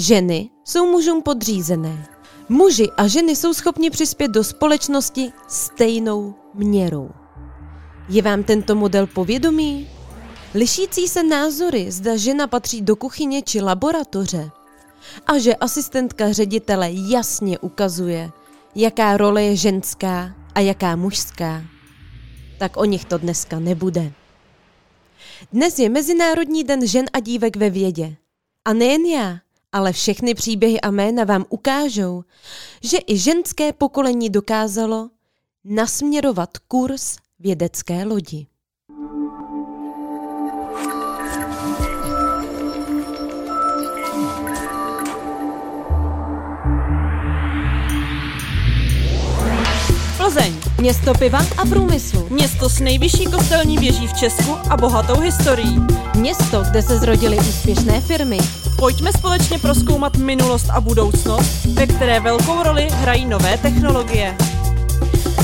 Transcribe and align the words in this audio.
Ženy 0.00 0.50
jsou 0.64 0.86
mužům 0.86 1.22
podřízené. 1.22 2.06
Muži 2.48 2.88
a 2.96 3.06
ženy 3.06 3.36
jsou 3.36 3.54
schopni 3.54 3.90
přispět 3.90 4.28
do 4.28 4.44
společnosti 4.44 5.32
stejnou 5.48 6.34
měrou. 6.54 7.10
Je 8.08 8.22
vám 8.22 8.42
tento 8.42 8.74
model 8.74 9.06
povědomý? 9.06 9.88
Lišící 10.54 11.08
se 11.08 11.22
názory, 11.22 11.90
zda 11.92 12.16
žena 12.16 12.46
patří 12.46 12.82
do 12.82 12.96
kuchyně 12.96 13.42
či 13.42 13.60
laboratoře, 13.60 14.50
a 15.26 15.38
že 15.38 15.56
asistentka 15.56 16.32
ředitele 16.32 16.88
jasně 16.92 17.58
ukazuje, 17.58 18.30
jaká 18.74 19.16
role 19.16 19.42
je 19.42 19.56
ženská 19.56 20.34
a 20.54 20.60
jaká 20.60 20.96
mužská, 20.96 21.62
tak 22.58 22.76
o 22.76 22.84
nich 22.84 23.04
to 23.04 23.18
dneska 23.18 23.58
nebude. 23.58 24.12
Dnes 25.52 25.78
je 25.78 25.88
Mezinárodní 25.88 26.64
den 26.64 26.86
žen 26.86 27.04
a 27.12 27.20
dívek 27.20 27.56
ve 27.56 27.70
vědě. 27.70 28.16
A 28.64 28.72
nejen 28.72 29.06
já, 29.06 29.38
ale 29.72 29.92
všechny 29.92 30.34
příběhy 30.34 30.80
a 30.80 30.90
jména 30.90 31.24
vám 31.24 31.44
ukážou, 31.48 32.24
že 32.82 32.98
i 33.06 33.18
ženské 33.18 33.72
pokolení 33.72 34.30
dokázalo 34.30 35.10
nasměrovat 35.64 36.58
kurz 36.58 37.16
vědecké 37.38 38.04
lodi. 38.04 38.46
Plzeň. 50.16 50.54
Město 50.80 51.14
piva 51.14 51.38
a 51.38 51.66
průmyslu. 51.66 52.28
Město 52.30 52.68
s 52.68 52.80
nejvyšší 52.80 53.24
kostelní 53.24 53.78
věží 53.78 54.06
v 54.06 54.12
Česku 54.12 54.52
a 54.70 54.76
bohatou 54.76 55.20
historií. 55.20 55.76
Město, 56.16 56.62
kde 56.70 56.82
se 56.82 56.98
zrodily 56.98 57.38
úspěšné 57.38 58.00
firmy. 58.00 58.38
Pojďme 58.78 59.12
společně 59.12 59.58
proskoumat 59.58 60.16
minulost 60.16 60.70
a 60.70 60.80
budoucnost, 60.80 61.64
ve 61.64 61.86
které 61.86 62.20
velkou 62.20 62.62
roli 62.62 62.88
hrají 62.90 63.26
nové 63.26 63.58
technologie. 63.58 64.36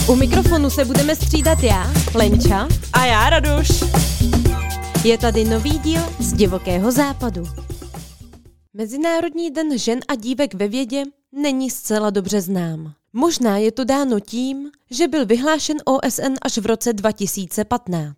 U 0.08 0.14
mikrofonu 0.14 0.70
se 0.70 0.84
budeme 0.84 1.16
střídat 1.16 1.62
já, 1.62 1.92
Lenča, 2.14 2.68
A 2.92 3.06
já, 3.06 3.30
Raduš. 3.30 3.68
je 5.04 5.18
tady 5.18 5.44
nový 5.44 5.78
díl 5.78 6.00
z 6.18 6.32
divokého 6.32 6.90
západu. 6.92 7.44
Mezinárodní 8.74 9.50
den 9.50 9.78
žen 9.78 10.00
a 10.08 10.14
dívek 10.14 10.54
ve 10.54 10.68
vědě 10.68 11.02
není 11.32 11.70
zcela 11.70 12.10
dobře 12.10 12.40
znám. 12.40 12.92
Možná 13.12 13.58
je 13.58 13.72
to 13.72 13.84
dáno 13.84 14.20
tím, 14.20 14.70
že 14.90 15.08
byl 15.08 15.26
vyhlášen 15.26 15.76
OSN 15.84 16.34
až 16.42 16.58
v 16.58 16.66
roce 16.66 16.92
2015. 16.92 18.14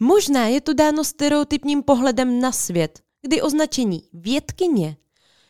Možná 0.00 0.46
je 0.46 0.60
to 0.60 0.74
dáno 0.74 1.04
stereotypním 1.04 1.82
pohledem 1.82 2.40
na 2.40 2.52
svět, 2.52 2.98
kdy 3.28 3.42
označení 3.42 4.02
vědkyně 4.12 4.96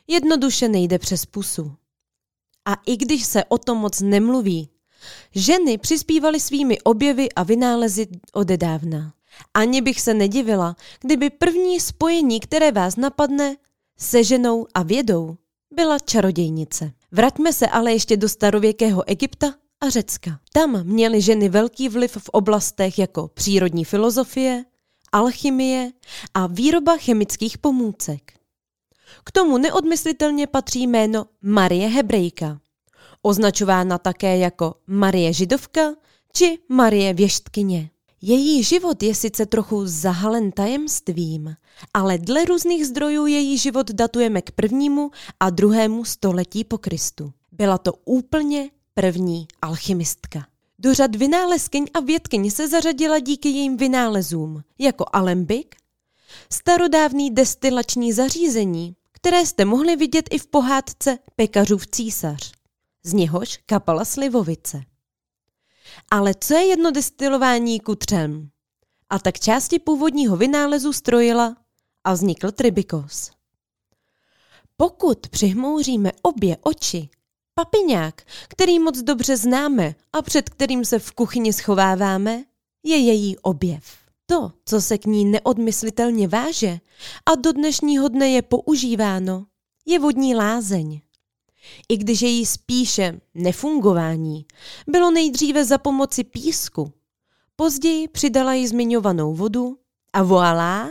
jednoduše 0.07 0.69
nejde 0.69 0.99
přes 0.99 1.27
pusu. 1.27 1.73
A 2.65 2.75
i 2.87 2.97
když 2.97 3.25
se 3.25 3.45
o 3.45 3.59
tom 3.59 3.79
moc 3.79 4.01
nemluví, 4.01 4.71
ženy 5.35 5.79
přispívaly 5.79 6.41
svými 6.41 6.81
objevy 6.81 7.33
a 7.33 7.43
vynálezy 7.43 8.07
odedávna. 8.33 9.13
Ani 9.55 9.83
bych 9.83 10.01
se 10.01 10.15
nedivila, 10.15 10.77
kdyby 11.01 11.31
první 11.31 11.81
spojení, 11.81 12.41
které 12.41 12.73
vás 12.73 12.97
napadne, 12.97 13.57
se 13.99 14.25
ženou 14.25 14.67
a 14.75 14.83
vědou, 14.83 15.37
byla 15.75 15.99
čarodějnice. 15.99 16.93
Vraťme 17.13 17.53
se 17.53 17.67
ale 17.67 17.93
ještě 17.93 18.17
do 18.17 18.29
starověkého 18.29 19.09
Egypta 19.09 19.55
a 19.81 19.89
Řecka. 19.89 20.41
Tam 20.53 20.85
měly 20.85 21.23
ženy 21.23 21.49
velký 21.49 21.89
vliv 21.89 22.17
v 22.19 22.29
oblastech 22.29 22.99
jako 22.99 23.29
přírodní 23.29 23.85
filozofie, 23.85 24.65
alchymie 25.13 25.93
a 26.35 26.47
výroba 26.47 26.97
chemických 26.97 27.59
pomůcek. 27.59 28.33
K 29.25 29.33
tomu 29.33 29.59
neodmyslitelně 29.59 30.47
patří 30.47 30.87
jméno 30.87 31.27
Marie 31.43 31.89
Hebrejka, 31.89 32.61
označována 33.23 33.99
také 33.99 34.39
jako 34.39 34.75
Marie 34.87 35.33
Židovka 35.33 35.95
či 36.33 36.59
Marie 36.69 37.15
Věštkyně. 37.15 37.91
Její 38.23 38.63
život 38.63 39.03
je 39.03 39.15
sice 39.15 39.47
trochu 39.47 39.87
zahalen 39.87 40.53
tajemstvím, 40.53 41.55
ale 41.95 42.19
dle 42.19 42.45
různých 42.45 42.87
zdrojů 42.87 43.27
její 43.27 43.59
život 43.59 43.91
datujeme 43.91 44.43
k 44.43 44.51
prvnímu 44.51 45.11
a 45.41 45.51
druhému 45.51 46.05
století 46.05 46.65
po 46.65 46.79
Kristu. 46.79 47.33
Byla 47.53 47.79
to 47.79 47.93
úplně 48.05 48.71
první 48.95 49.49
alchymistka. 49.63 50.47
Do 50.81 50.95
řad 50.95 51.17
vynálezkyň 51.17 51.87
a 51.95 52.01
vědkyň 52.01 52.51
se 52.51 52.69
zařadila 52.69 53.19
díky 53.19 53.49
jejím 53.49 53.77
vynálezům, 53.77 54.63
jako 54.79 55.05
alembik, 55.13 55.77
starodávný 56.53 57.31
destilační 57.31 58.13
zařízení, 58.13 58.97
které 59.13 59.47
jste 59.47 59.65
mohli 59.65 59.97
vidět 59.97 60.25
i 60.31 60.39
v 60.39 60.47
pohádce 60.47 61.19
Pekařův 61.37 61.87
císař. 61.87 62.53
Z 63.03 63.13
něhož 63.13 63.59
kapala 63.67 64.05
slivovice. 64.05 64.83
Ale 66.11 66.35
co 66.41 66.55
je 66.55 66.67
jedno 66.67 66.91
destilování 66.91 67.81
kutřem? 67.81 68.51
A 69.11 69.19
tak 69.19 69.41
části 69.41 69.79
původního 69.79 70.37
vynálezu 70.37 70.93
strojila 70.93 71.57
a 72.05 72.13
vznikl 72.13 72.51
tribikos. 72.53 73.31
Pokud 74.77 75.29
přihmouříme 75.29 76.13
obě 76.23 76.57
oči, 76.63 77.09
papiňák, 77.59 78.23
který 78.49 78.79
moc 78.79 78.99
dobře 79.03 79.37
známe 79.37 79.95
a 80.13 80.23
před 80.23 80.49
kterým 80.51 80.85
se 80.85 80.99
v 80.99 81.13
kuchyni 81.13 81.53
schováváme, 81.53 82.45
je 82.85 82.97
její 82.97 83.39
objev. 83.39 83.85
To, 84.27 84.53
co 84.65 84.81
se 84.81 84.99
k 84.99 85.07
ní 85.07 85.25
neodmyslitelně 85.25 86.29
váže 86.29 86.81
a 87.27 87.35
do 87.35 87.53
dnešního 87.53 88.09
dne 88.09 88.29
je 88.29 88.43
používáno, 88.43 89.47
je 89.87 89.99
vodní 89.99 90.35
lázeň. 90.35 91.01
I 91.89 91.97
když 91.97 92.23
její 92.23 92.47
spíše 92.47 93.21
nefungování 93.35 94.47
bylo 94.87 95.11
nejdříve 95.11 95.65
za 95.65 95.79
pomoci 95.79 96.25
písku, 96.25 96.93
později 97.57 98.09
přidala 98.09 98.55
ji 98.55 98.69
zmiňovanou 98.69 99.35
vodu 99.35 99.79
a 100.13 100.23
voilà, 100.23 100.91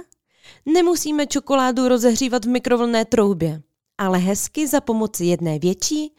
nemusíme 0.65 1.27
čokoládu 1.27 1.87
rozehřívat 1.87 2.45
v 2.45 2.49
mikrovlné 2.49 3.05
troubě, 3.05 3.61
ale 3.97 4.17
hezky 4.17 4.67
za 4.67 4.81
pomoci 4.81 5.25
jedné 5.25 5.59
větší 5.59 6.13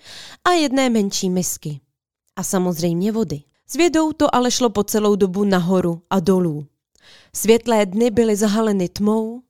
a 0.44 0.50
jedné 0.50 0.90
menší 0.90 1.30
misky. 1.30 1.80
A 2.36 2.42
samozřejmě 2.42 3.12
vody. 3.12 3.42
S 3.66 3.74
vědou 3.74 4.12
to 4.12 4.34
ale 4.34 4.50
šlo 4.50 4.70
po 4.70 4.84
celou 4.84 5.16
dobu 5.16 5.44
nahoru 5.44 6.02
a 6.10 6.20
dolů. 6.20 6.66
Světlé 7.34 7.86
dny 7.86 8.10
byly 8.10 8.36
zahaleny 8.36 8.88
tmou, 8.88 9.42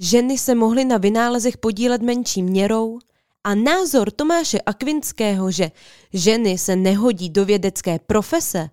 ženy 0.00 0.38
se 0.38 0.54
mohly 0.54 0.84
na 0.84 0.98
vynálezech 0.98 1.58
podílet 1.58 2.02
menší 2.02 2.42
měrou 2.42 2.98
a 3.44 3.54
názor 3.54 4.10
Tomáše 4.10 4.60
Akvinského, 4.60 5.50
že 5.50 5.70
ženy 6.12 6.58
se 6.58 6.76
nehodí 6.76 7.30
do 7.30 7.44
vědecké 7.44 7.98
profese, 7.98 8.70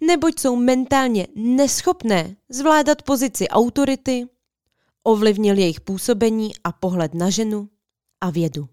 neboť 0.00 0.40
jsou 0.40 0.56
mentálně 0.56 1.26
neschopné 1.34 2.36
zvládat 2.48 3.02
pozici 3.02 3.48
autority, 3.48 4.26
ovlivnil 5.02 5.58
jejich 5.58 5.80
působení 5.80 6.52
a 6.64 6.72
pohled 6.72 7.14
na 7.14 7.30
ženu 7.30 7.68
a 8.26 8.30
vědu. 8.30 8.68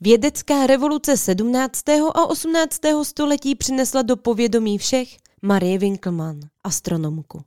Vědecká 0.00 0.66
revoluce 0.66 1.16
17. 1.16 1.88
a 1.88 2.26
18. 2.26 2.80
století 3.02 3.54
přinesla 3.54 4.02
do 4.02 4.16
povědomí 4.16 4.78
všech 4.78 5.16
Marie 5.42 5.78
Winkelmann, 5.78 6.40
astronomku. 6.64 7.44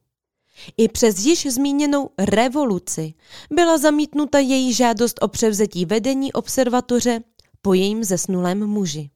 I 0.77 0.87
přes 0.87 1.19
již 1.19 1.45
zmíněnou 1.45 2.09
revoluci 2.17 3.13
byla 3.51 3.77
zamítnuta 3.77 4.39
její 4.39 4.73
žádost 4.73 5.23
o 5.23 5.27
převzetí 5.27 5.85
vedení 5.85 6.33
observatoře 6.33 7.23
po 7.61 7.73
jejím 7.73 8.03
zesnulém 8.03 8.67
muži. 8.67 9.09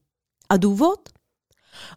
A 0.49 0.57
důvod? 0.57 1.09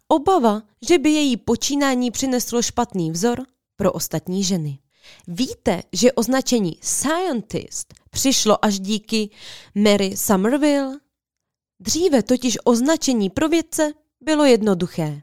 Obava, 0.09 0.63
že 0.89 0.99
by 0.99 1.11
její 1.11 1.37
počínání 1.37 2.11
přineslo 2.11 2.63
špatný 2.63 3.11
vzor 3.11 3.43
pro 3.77 3.93
ostatní 3.93 4.45
ženy. 4.45 4.79
Víte, 5.27 5.83
že 5.93 6.13
označení 6.13 6.79
scientist 6.83 7.95
přišlo 8.11 8.65
až 8.65 8.81
díky 8.81 9.31
Mary 9.75 10.17
Somerville? 10.17 10.99
Dříve 11.81 12.23
totiž 12.23 12.59
označení 12.65 13.31
pro 13.31 13.49
vědce 13.49 13.93
bylo 14.21 14.45
jednoduché. 14.45 15.23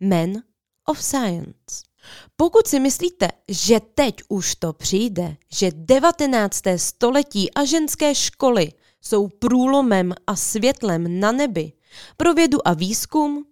Men 0.00 0.42
of 0.88 1.02
Science. 1.02 1.84
Pokud 2.36 2.66
si 2.66 2.80
myslíte, 2.80 3.28
že 3.48 3.80
teď 3.94 4.14
už 4.28 4.54
to 4.54 4.72
přijde, 4.72 5.36
že 5.52 5.70
19. 5.74 6.62
století 6.76 7.54
a 7.54 7.64
ženské 7.64 8.14
školy 8.14 8.72
jsou 9.00 9.28
průlomem 9.28 10.14
a 10.26 10.36
světlem 10.36 11.20
na 11.20 11.32
nebi 11.32 11.72
pro 12.16 12.34
vědu 12.34 12.68
a 12.68 12.74
výzkum, 12.74 13.46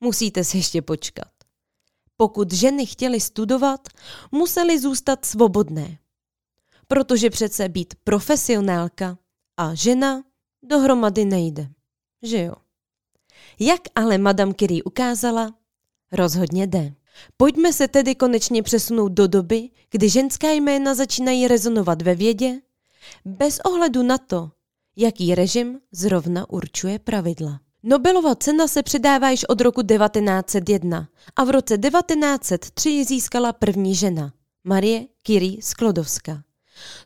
musíte 0.00 0.44
si 0.44 0.56
ještě 0.56 0.82
počkat. 0.82 1.41
Pokud 2.22 2.52
ženy 2.52 2.86
chtěly 2.86 3.20
studovat, 3.20 3.88
musely 4.32 4.78
zůstat 4.78 5.24
svobodné. 5.24 5.98
Protože 6.88 7.30
přece 7.30 7.68
být 7.68 7.94
profesionálka 8.04 9.18
a 9.56 9.74
žena 9.74 10.22
dohromady 10.62 11.24
nejde. 11.24 11.68
Že 12.22 12.42
jo? 12.42 12.54
Jak 13.60 13.80
ale 13.94 14.18
Madame 14.18 14.54
Curie 14.54 14.82
ukázala, 14.82 15.54
rozhodně 16.12 16.66
jde. 16.66 16.94
Pojďme 17.36 17.72
se 17.72 17.88
tedy 17.88 18.14
konečně 18.14 18.62
přesunout 18.62 19.12
do 19.12 19.26
doby, 19.26 19.70
kdy 19.90 20.08
ženská 20.08 20.50
jména 20.50 20.94
začínají 20.94 21.48
rezonovat 21.48 22.02
ve 22.02 22.14
vědě, 22.14 22.60
Bez 23.24 23.60
ohledu 23.60 24.02
na 24.02 24.18
to, 24.18 24.50
jaký 24.96 25.34
režim 25.34 25.80
zrovna 25.92 26.50
určuje 26.50 26.98
pravidla. 26.98 27.60
Nobelova 27.84 28.34
cena 28.34 28.68
se 28.68 28.82
předává 28.82 29.30
již 29.30 29.44
od 29.44 29.60
roku 29.60 29.82
1901 29.82 31.08
a 31.36 31.44
v 31.44 31.50
roce 31.50 31.78
1903 31.78 32.90
ji 32.90 33.04
získala 33.04 33.52
první 33.52 33.94
žena, 33.94 34.32
Marie 34.64 35.06
Curie 35.26 35.62
Sklodowska. 35.62 36.42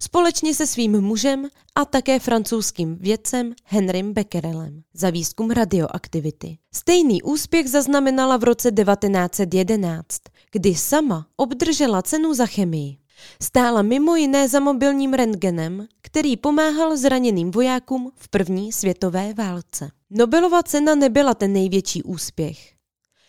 Společně 0.00 0.54
se 0.54 0.66
svým 0.66 1.00
mužem 1.00 1.48
a 1.74 1.84
také 1.84 2.18
francouzským 2.18 2.96
vědcem 3.00 3.54
Henrym 3.64 4.12
Becquerelem 4.12 4.82
za 4.94 5.10
výzkum 5.10 5.50
radioaktivity. 5.50 6.58
Stejný 6.74 7.22
úspěch 7.22 7.68
zaznamenala 7.70 8.36
v 8.36 8.44
roce 8.44 8.72
1911, 8.72 10.20
kdy 10.52 10.74
sama 10.74 11.26
obdržela 11.36 12.02
cenu 12.02 12.34
za 12.34 12.46
chemii. 12.46 12.96
Stála 13.42 13.82
mimo 13.82 14.16
jiné 14.16 14.48
za 14.48 14.60
mobilním 14.60 15.12
rentgenem, 15.12 15.86
který 16.02 16.36
pomáhal 16.36 16.96
zraněným 16.96 17.50
vojákům 17.50 18.12
v 18.14 18.28
první 18.28 18.72
světové 18.72 19.34
válce. 19.34 19.90
Nobelova 20.10 20.62
cena 20.62 20.94
nebyla 20.94 21.34
ten 21.34 21.52
největší 21.52 22.02
úspěch. 22.02 22.72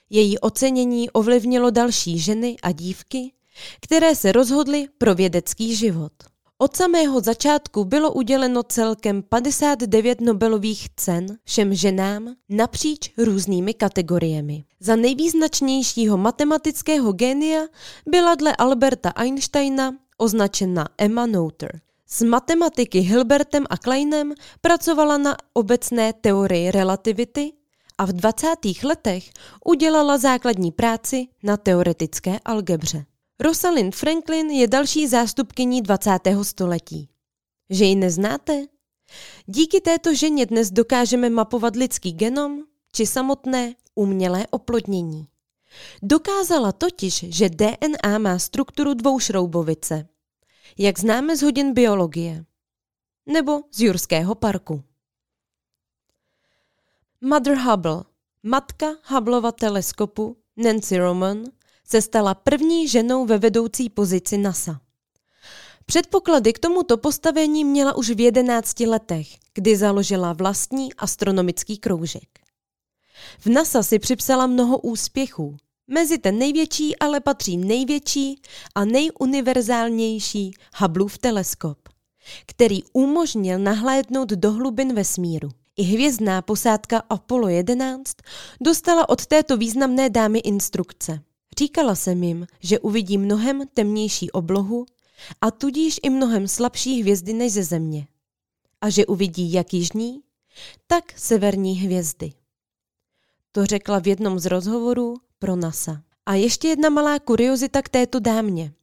Její 0.09 0.39
ocenění 0.39 1.09
ovlivnilo 1.09 1.69
další 1.69 2.19
ženy 2.19 2.55
a 2.63 2.71
dívky, 2.71 3.31
které 3.81 4.15
se 4.15 4.31
rozhodly 4.31 4.87
pro 4.97 5.15
vědecký 5.15 5.75
život. 5.75 6.11
Od 6.57 6.75
samého 6.75 7.21
začátku 7.21 7.85
bylo 7.85 8.13
uděleno 8.13 8.63
celkem 8.63 9.23
59 9.23 10.21
Nobelových 10.21 10.87
cen 10.95 11.37
všem 11.43 11.75
ženám 11.75 12.35
napříč 12.49 13.13
různými 13.17 13.73
kategoriemi. 13.73 14.63
Za 14.79 14.95
nejvýznačnějšího 14.95 16.17
matematického 16.17 17.11
génia 17.11 17.61
byla 18.07 18.35
dle 18.35 18.55
Alberta 18.55 19.09
Einsteina 19.09 19.95
označena 20.17 20.87
Emma 20.97 21.25
Noether. 21.25 21.81
S 22.09 22.21
matematiky 22.21 22.99
Hilbertem 22.99 23.65
a 23.69 23.77
Kleinem 23.77 24.33
pracovala 24.61 25.17
na 25.17 25.37
obecné 25.53 26.13
teorii 26.13 26.71
relativity 26.71 27.53
a 27.97 28.05
v 28.05 28.11
20. 28.11 28.47
letech 28.83 29.29
udělala 29.65 30.17
základní 30.17 30.71
práci 30.71 31.27
na 31.43 31.57
teoretické 31.57 32.39
algebře. 32.45 33.05
Rosalind 33.39 33.95
Franklin 33.95 34.49
je 34.49 34.67
další 34.67 35.07
zástupkyní 35.07 35.81
20. 35.81 36.11
století. 36.41 37.09
Že 37.69 37.85
ji 37.85 37.95
neznáte? 37.95 38.65
Díky 39.45 39.81
této 39.81 40.15
ženě 40.15 40.45
dnes 40.45 40.71
dokážeme 40.71 41.29
mapovat 41.29 41.75
lidský 41.75 42.11
genom 42.11 42.63
či 42.91 43.05
samotné 43.05 43.75
umělé 43.95 44.47
oplodnění. 44.49 45.27
Dokázala 46.03 46.71
totiž, 46.71 47.25
že 47.29 47.49
DNA 47.49 48.17
má 48.17 48.39
strukturu 48.39 48.93
dvoušroubovice, 48.93 50.07
jak 50.77 50.99
známe 50.99 51.37
z 51.37 51.41
hodin 51.41 51.73
biologie, 51.73 52.45
nebo 53.25 53.61
z 53.71 53.81
Jurského 53.81 54.35
parku. 54.35 54.83
Mother 57.21 57.57
Hubble, 57.57 58.03
matka 58.43 58.87
Hubbleova 59.03 59.51
teleskopu 59.51 60.37
Nancy 60.57 60.97
Roman, 60.97 61.43
se 61.83 62.01
stala 62.01 62.35
první 62.35 62.87
ženou 62.87 63.25
ve 63.25 63.37
vedoucí 63.37 63.89
pozici 63.89 64.37
NASA. 64.37 64.81
Předpoklady 65.85 66.53
k 66.53 66.59
tomuto 66.59 66.97
postavení 66.97 67.65
měla 67.65 67.95
už 67.95 68.09
v 68.09 68.19
jedenácti 68.19 68.87
letech, 68.87 69.27
kdy 69.53 69.77
založila 69.77 70.33
vlastní 70.33 70.93
astronomický 70.93 71.77
kroužek. 71.77 72.39
V 73.39 73.45
NASA 73.45 73.83
si 73.83 73.99
připsala 73.99 74.47
mnoho 74.47 74.77
úspěchů. 74.77 75.57
Mezi 75.89 76.17
ten 76.17 76.37
největší 76.37 76.99
ale 76.99 77.19
patří 77.19 77.57
největší 77.57 78.41
a 78.75 78.85
nejuniverzálnější 78.85 80.53
Hubbleův 80.79 81.17
teleskop, 81.17 81.89
který 82.45 82.83
umožnil 82.93 83.59
nahlédnout 83.59 84.29
do 84.29 84.51
hlubin 84.51 84.93
vesmíru. 84.93 85.49
I 85.77 85.83
hvězdná 85.83 86.41
posádka 86.41 87.03
Apollo 87.09 87.47
11 87.47 88.17
dostala 88.61 89.09
od 89.09 89.25
této 89.25 89.57
významné 89.57 90.09
dámy 90.09 90.39
instrukce. 90.39 91.21
Říkala 91.59 91.95
jsem 91.95 92.23
jim, 92.23 92.47
že 92.59 92.79
uvidí 92.79 93.17
mnohem 93.17 93.67
temnější 93.73 94.31
oblohu 94.31 94.85
a 95.41 95.51
tudíž 95.51 95.99
i 96.03 96.09
mnohem 96.09 96.47
slabší 96.47 97.01
hvězdy 97.01 97.33
než 97.33 97.53
ze 97.53 97.63
země. 97.63 98.07
A 98.81 98.89
že 98.89 99.05
uvidí 99.05 99.53
jak 99.53 99.73
jižní, 99.73 100.21
tak 100.87 101.19
severní 101.19 101.75
hvězdy. 101.75 102.33
To 103.51 103.65
řekla 103.65 103.99
v 103.99 104.07
jednom 104.07 104.39
z 104.39 104.45
rozhovorů 104.45 105.15
pro 105.39 105.55
NASA. 105.55 106.01
A 106.25 106.33
ještě 106.33 106.67
jedna 106.67 106.89
malá 106.89 107.19
kuriozita 107.19 107.81
k 107.81 107.89
této 107.89 108.19
dámě. 108.19 108.73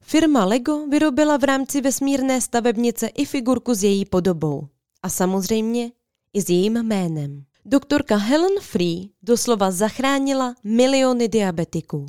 Firma 0.00 0.44
Lego 0.44 0.86
vyrobila 0.86 1.36
v 1.36 1.44
rámci 1.44 1.80
vesmírné 1.80 2.40
stavebnice 2.40 3.06
i 3.06 3.24
figurku 3.24 3.74
s 3.74 3.82
její 3.82 4.04
podobou. 4.04 4.68
A 5.02 5.08
samozřejmě 5.08 5.90
i 6.32 6.42
s 6.42 6.50
jejím 6.50 6.82
jménem. 6.82 7.44
Doktorka 7.64 8.16
Helen 8.16 8.60
Free 8.60 9.10
doslova 9.22 9.70
zachránila 9.70 10.54
miliony 10.64 11.28
diabetiků. 11.28 12.06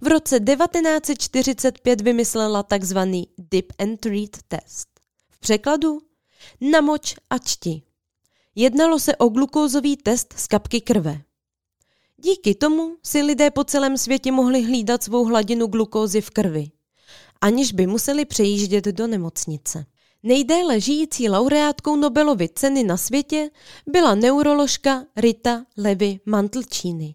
V 0.00 0.06
roce 0.06 0.40
1945 0.40 2.00
vymyslela 2.00 2.62
takzvaný 2.62 3.28
Dip 3.38 3.72
and 3.78 4.00
Treat 4.00 4.30
test. 4.48 4.88
V 5.30 5.40
překladu 5.40 6.00
namoč 6.60 7.14
a 7.30 7.38
čti. 7.38 7.82
Jednalo 8.54 8.98
se 8.98 9.16
o 9.16 9.28
glukózový 9.28 9.96
test 9.96 10.34
z 10.36 10.46
kapky 10.46 10.80
krve. 10.80 11.20
Díky 12.22 12.54
tomu 12.54 12.96
si 13.02 13.22
lidé 13.22 13.50
po 13.50 13.64
celém 13.64 13.98
světě 13.98 14.32
mohli 14.32 14.62
hlídat 14.62 15.02
svou 15.02 15.24
hladinu 15.24 15.66
glukózy 15.66 16.20
v 16.20 16.30
krvi, 16.30 16.70
aniž 17.40 17.72
by 17.72 17.86
museli 17.86 18.24
přejíždět 18.24 18.84
do 18.84 19.06
nemocnice. 19.06 19.86
Nejdéle 20.22 20.80
žijící 20.80 21.28
laureátkou 21.28 21.96
Nobelovy 21.96 22.48
ceny 22.48 22.84
na 22.84 22.96
světě 22.96 23.50
byla 23.86 24.14
neuroložka 24.14 25.04
Rita 25.16 25.64
Levi 25.76 26.20
Mantlčíny. 26.26 27.14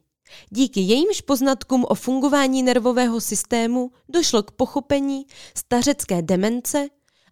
Díky 0.49 0.79
jejímž 0.79 1.21
poznatkům 1.21 1.85
o 1.87 1.95
fungování 1.95 2.63
nervového 2.63 3.21
systému 3.21 3.91
došlo 4.09 4.43
k 4.43 4.51
pochopení 4.51 5.25
stařecké 5.57 6.21
demence 6.21 6.87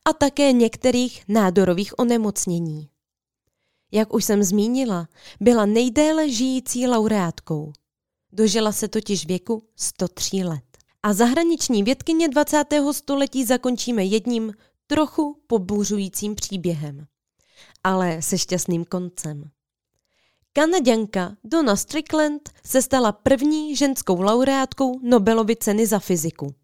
a 0.05 0.13
také 0.13 0.51
některých 0.51 1.23
nádorových 1.27 1.99
onemocnění. 1.99 2.92
Jak 3.95 4.13
už 4.13 4.25
jsem 4.25 4.43
zmínila, 4.43 5.07
byla 5.39 5.65
nejdéle 5.65 6.29
žijící 6.29 6.87
laureátkou. 6.87 7.73
Dožila 8.31 8.71
se 8.71 8.87
totiž 8.87 9.25
věku 9.25 9.63
103 9.75 10.43
let. 10.43 10.63
A 11.03 11.13
zahraniční 11.13 11.83
vědkyně 11.83 12.29
20. 12.29 12.63
století 12.91 13.45
zakončíme 13.45 14.05
jedním 14.05 14.53
trochu 14.87 15.41
pobuřujícím 15.47 16.35
příběhem, 16.35 17.05
ale 17.83 18.21
se 18.21 18.37
šťastným 18.37 18.85
koncem. 18.85 19.49
Kanaděnka 20.53 21.35
Donna 21.43 21.75
Strickland 21.75 22.49
se 22.65 22.81
stala 22.81 23.11
první 23.11 23.75
ženskou 23.75 24.21
laureátkou 24.21 24.99
Nobelovy 24.99 25.55
ceny 25.55 25.87
za 25.87 25.99
fyziku. 25.99 26.55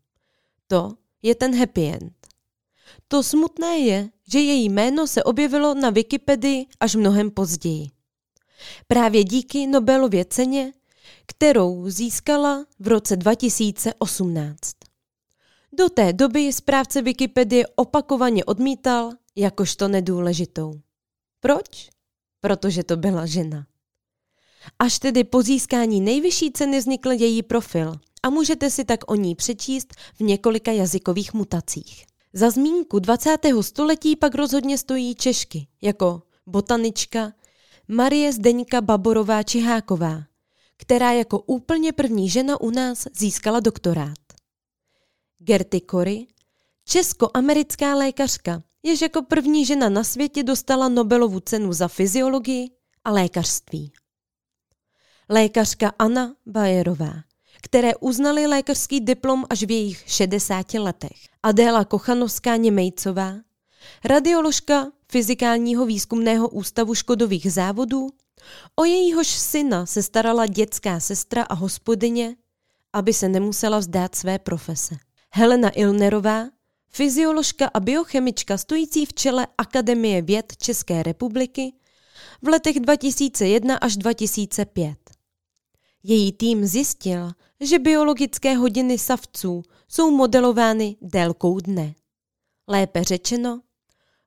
To 0.68 0.92
je 1.22 1.36
ten 1.36 1.60
happy 1.60 1.88
end. 1.88 2.14
To 3.08 3.24
smutné 3.24 3.78
je, 3.78 4.10
že 4.32 4.40
její 4.40 4.70
jméno 4.70 5.08
se 5.08 5.24
objevilo 5.24 5.74
na 5.74 5.90
Wikipedii 5.90 6.66
až 6.80 6.96
mnohem 6.96 7.32
později. 7.32 7.90
Právě 8.88 9.24
díky 9.24 9.68
Nobelově 9.68 10.26
ceně, 10.26 10.74
kterou 11.26 11.90
získala 11.90 12.66
v 12.80 12.88
roce 12.88 13.16
2018. 13.16 14.60
Do 15.74 15.90
té 15.90 16.14
doby 16.14 16.54
správce 16.54 17.02
Wikipedie 17.02 17.68
opakovaně 17.76 18.46
odmítal 18.46 19.12
jakožto 19.36 19.88
nedůležitou. 19.88 20.74
Proč? 21.40 21.90
Protože 22.42 22.84
to 22.84 22.98
byla 22.98 23.26
žena. 23.26 23.66
Až 24.80 25.00
tedy 25.00 25.24
po 25.24 25.42
získání 25.42 26.02
nejvyšší 26.02 26.52
ceny 26.52 26.80
vznikl 26.80 27.12
její 27.12 27.44
profil 27.44 27.96
a 28.24 28.30
můžete 28.30 28.70
si 28.70 28.86
tak 28.86 29.12
o 29.12 29.16
ní 29.16 29.36
přečíst 29.36 29.94
v 30.16 30.20
několika 30.20 30.72
jazykových 30.72 31.34
mutacích. 31.34 32.09
Za 32.34 32.50
zmínku 32.50 33.00
20. 33.00 33.38
století 33.62 34.16
pak 34.16 34.36
rozhodně 34.36 34.78
stojí 34.78 35.16
Češky, 35.16 35.68
jako 35.82 36.22
botanička 36.46 37.34
Marie 37.88 38.34
Zdeňka 38.34 38.82
Baborová 38.82 39.44
Čiháková, 39.44 40.24
která 40.78 41.12
jako 41.12 41.40
úplně 41.40 41.94
první 41.94 42.30
žena 42.30 42.62
u 42.62 42.70
nás 42.70 43.08
získala 43.14 43.60
doktorát. 43.60 44.18
Gerty 45.40 45.82
Cory, 45.92 46.28
česko-americká 46.86 47.96
lékařka, 47.96 48.64
jež 48.84 49.02
jako 49.02 49.22
první 49.22 49.66
žena 49.66 49.90
na 49.90 50.04
světě 50.04 50.44
dostala 50.44 50.90
Nobelovu 50.90 51.40
cenu 51.40 51.74
za 51.74 51.88
fyziologii 51.88 52.70
a 53.04 53.12
lékařství. 53.12 53.92
Lékařka 55.30 55.94
Anna 56.00 56.36
Bajerová, 56.46 57.14
které 57.62 57.96
uznali 57.96 58.48
lékařský 58.48 59.00
diplom 59.00 59.46
až 59.50 59.64
v 59.64 59.72
jejich 59.72 60.04
60 60.08 60.74
letech. 60.74 61.18
Adéla 61.44 61.86
Kochanovská 61.86 62.56
Němejcová, 62.56 63.34
radioložka 64.06 64.92
Fyzikálního 65.12 65.86
výzkumného 65.86 66.50
ústavu 66.50 66.96
škodových 66.96 67.52
závodů, 67.52 68.10
o 68.76 68.84
jejíhož 68.84 69.28
syna 69.28 69.86
se 69.86 70.04
starala 70.04 70.46
dětská 70.46 71.00
sestra 71.00 71.44
a 71.44 71.54
hospodyně, 71.54 72.36
aby 72.94 73.14
se 73.14 73.30
nemusela 73.30 73.80
vzdát 73.80 74.16
své 74.16 74.40
profese. 74.40 74.96
Helena 75.34 75.70
Ilnerová, 75.70 76.46
fyzioložka 76.90 77.72
a 77.74 77.80
biochemička 77.80 78.58
stojící 78.58 79.06
v 79.06 79.14
čele 79.14 79.48
Akademie 79.58 80.22
věd 80.22 80.54
České 80.58 81.04
republiky 81.04 81.74
v 82.42 82.48
letech 82.48 82.80
2001 82.80 83.78
až 83.78 83.98
2005. 83.98 84.98
Její 86.04 86.32
tým 86.32 86.66
zjistil, 86.66 87.32
že 87.62 87.80
biologické 87.80 88.56
hodiny 88.56 88.98
savců 88.98 89.64
jsou 89.88 90.12
modelovány 90.12 90.96
délkou 91.02 91.60
dne. 91.60 91.96
Lépe 92.68 93.04
řečeno, 93.04 93.62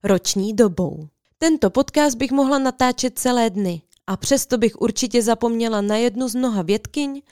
roční 0.02 0.54
dobou. 0.54 1.08
Tento 1.38 1.70
podcast 1.70 2.16
bych 2.16 2.32
mohla 2.32 2.58
natáčet 2.58 3.18
celé 3.18 3.50
dny 3.50 3.82
a 4.06 4.16
přesto 4.16 4.58
bych 4.58 4.80
určitě 4.80 5.22
zapomněla 5.22 5.80
na 5.80 5.96
jednu 5.96 6.28
z 6.28 6.34
mnoha 6.34 6.62
vědkyň, 6.62 7.22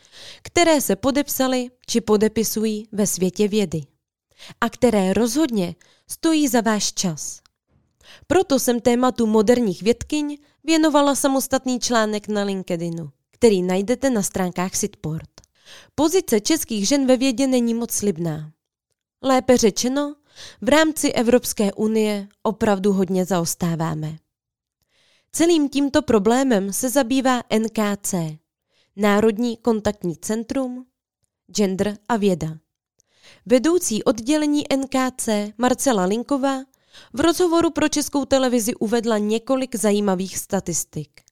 které 0.42 0.80
se 0.80 0.97
podepsaly 0.97 1.71
či 1.87 2.00
podepisují 2.00 2.88
ve 2.92 3.07
světě 3.07 3.49
vědy 3.49 3.83
a 4.61 4.71
které 4.71 5.12
rozhodně 5.12 5.75
stojí 6.09 6.49
za 6.49 6.61
váš 6.61 6.92
čas. 6.92 7.40
Proto 8.26 8.59
jsem 8.59 8.80
tématu 8.80 9.26
moderních 9.26 9.83
vědkyň 9.83 10.38
věnovala 10.64 11.14
samostatný 11.14 11.80
článek 11.80 12.28
na 12.28 12.42
LinkedInu, 12.42 13.11
který 13.30 13.62
najdete 13.62 14.11
na 14.11 14.23
stránkách 14.23 14.76
Sitport. 14.76 15.39
Pozice 15.95 16.41
českých 16.41 16.89
žen 16.89 17.07
ve 17.07 17.17
vědě 17.17 17.47
není 17.47 17.75
moc 17.75 17.91
slibná. 17.91 18.53
Lépe 19.23 19.57
řečeno, 19.57 20.15
v 20.61 20.69
rámci 20.69 21.12
Evropské 21.12 21.73
unie 21.73 22.29
opravdu 22.43 22.93
hodně 22.93 23.25
zaostáváme. 23.25 24.19
Celým 25.33 25.69
tímto 25.69 26.03
problémem 26.03 26.73
se 26.73 26.91
zabývá 26.91 27.43
NKC, 27.59 28.15
Národní 28.97 29.57
kontaktní 29.57 30.17
centrum, 30.17 30.87
gender 31.47 31.99
a 32.09 32.17
věda. 32.17 32.59
Vedoucí 33.47 34.05
oddělení 34.05 34.65
NKC 34.77 35.29
Marcela 35.59 36.05
Linková 36.05 36.65
v 37.12 37.21
rozhovoru 37.21 37.71
pro 37.71 37.89
českou 37.89 38.25
televizi 38.25 38.75
uvedla 38.75 39.19
několik 39.19 39.77
zajímavých 39.77 40.39
statistik. 40.39 41.29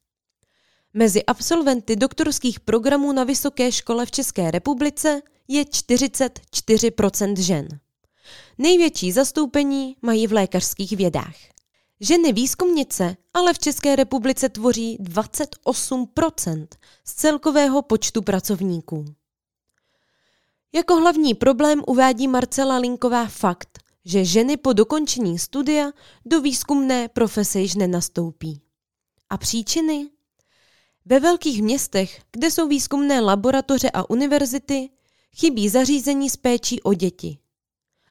Mezi 0.93 1.25
absolventy 1.25 1.95
doktorských 1.95 2.59
programů 2.59 3.11
na 3.13 3.23
vysoké 3.23 3.71
škole 3.71 4.05
v 4.05 4.11
České 4.11 4.51
republice 4.51 5.21
je 5.47 5.63
44% 5.63 7.39
žen. 7.39 7.67
Největší 8.57 9.11
zastoupení 9.11 9.95
mají 10.01 10.27
v 10.27 10.33
lékařských 10.33 10.97
vědách. 10.97 11.35
Ženy 11.99 12.33
výzkumnice 12.33 13.17
ale 13.33 13.53
v 13.53 13.59
České 13.59 13.95
republice 13.95 14.49
tvoří 14.49 14.97
28% 14.97 16.67
z 17.05 17.13
celkového 17.13 17.81
počtu 17.81 18.21
pracovníků. 18.21 19.05
Jako 20.73 20.95
hlavní 20.95 21.33
problém 21.33 21.81
uvádí 21.87 22.27
Marcela 22.27 22.77
Linková 22.77 23.25
fakt, 23.25 23.79
že 24.05 24.25
ženy 24.25 24.57
po 24.57 24.73
dokončení 24.73 25.39
studia 25.39 25.91
do 26.25 26.41
výzkumné 26.41 27.07
profese 27.07 27.59
již 27.59 27.75
nenastoupí. 27.75 28.61
A 29.29 29.37
příčiny? 29.37 30.09
Ve 31.05 31.19
velkých 31.19 31.61
městech, 31.63 32.21
kde 32.31 32.51
jsou 32.51 32.67
výzkumné 32.67 33.19
laboratoře 33.19 33.89
a 33.91 34.09
univerzity, 34.09 34.89
chybí 35.35 35.69
zařízení 35.69 36.29
s 36.29 36.37
péčí 36.37 36.81
o 36.81 36.93
děti. 36.93 37.37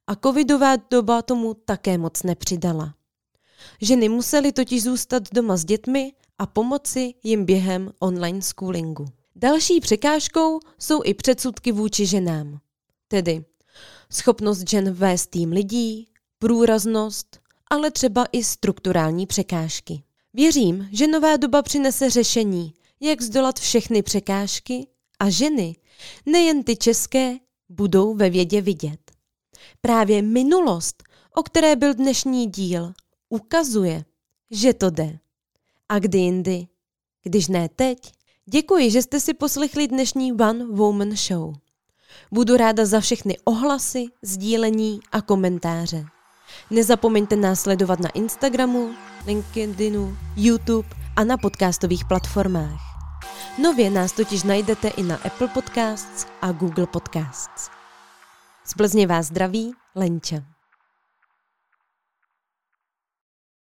A 0.07 0.15
covidová 0.15 0.77
doba 0.91 1.23
tomu 1.23 1.55
také 1.55 1.99
moc 1.99 2.23
nepřidala. 2.23 2.95
Ženy 3.81 4.09
musely 4.09 4.53
totiž 4.53 4.83
zůstat 4.83 5.23
doma 5.33 5.57
s 5.57 5.65
dětmi 5.65 6.13
a 6.39 6.47
pomoci 6.47 7.15
jim 7.23 7.45
během 7.45 7.93
online 7.99 8.43
schoolingu. 8.43 9.05
Další 9.37 9.81
překážkou 9.81 10.61
jsou 10.79 11.01
i 11.05 11.15
předsudky 11.15 11.73
vůči 11.73 12.07
ženám. 12.07 12.61
Tedy 13.09 13.45
schopnost 14.13 14.69
žen 14.69 14.93
vést 14.93 15.27
tým 15.27 15.53
lidí, 15.53 16.09
průraznost, 16.39 17.41
ale 17.71 17.91
třeba 17.91 18.27
i 18.33 18.45
strukturální 18.45 19.27
překážky. 19.27 20.03
Věřím, 20.35 20.89
že 20.93 21.07
nová 21.07 21.37
doba 21.37 21.63
přinese 21.63 22.11
řešení, 22.11 22.75
jak 23.01 23.23
zdolat 23.23 23.61
všechny 23.61 24.03
překážky 24.03 24.87
a 25.19 25.31
ženy, 25.31 25.77
nejen 26.27 26.63
ty 26.63 26.77
české, 26.77 27.37
budou 27.69 28.15
ve 28.15 28.31
vědě 28.31 28.61
vidět. 28.61 29.01
Právě 29.81 30.23
minulost, 30.23 31.03
o 31.35 31.43
které 31.43 31.77
byl 31.77 31.95
dnešní 31.95 32.47
díl, 32.47 32.93
ukazuje, 33.29 34.05
že 34.51 34.75
to 34.75 34.91
jde. 34.91 35.19
A 35.89 35.99
kdy 35.99 36.19
jindy, 36.19 36.67
když 37.23 37.49
ne 37.49 37.69
teď? 37.69 38.13
Děkuji, 38.47 38.91
že 38.91 39.03
jste 39.03 39.21
si 39.21 39.35
poslechli 39.35 39.89
dnešní 39.89 40.33
One 40.33 40.65
Woman 40.65 41.17
Show. 41.17 41.55
Budu 42.33 42.57
ráda 42.57 42.87
za 42.87 43.01
všechny 43.01 43.37
ohlasy, 43.45 44.07
sdílení 44.23 45.01
a 45.13 45.23
komentáře. 45.23 46.05
Nezapomeňte 46.71 47.37
nás 47.37 47.61
sledovat 47.61 48.01
na 48.01 48.09
Instagramu, 48.09 48.95
LinkedInu, 49.27 50.17
YouTube 50.37 50.89
a 51.17 51.25
na 51.25 51.37
podcastových 51.37 52.05
platformách. 52.05 52.81
Nově 53.63 53.91
nás 53.91 54.13
totiž 54.13 54.43
najdete 54.43 54.89
i 54.89 55.03
na 55.03 55.17
Apple 55.17 55.49
Podcasts 55.49 56.27
a 56.43 56.53
Google 56.53 56.87
Podcasts. 56.87 57.71
Z 58.65 58.75
Plzně 58.75 59.07
vás 59.07 59.27
zdraví 59.27 59.73
Lenča. 59.95 60.58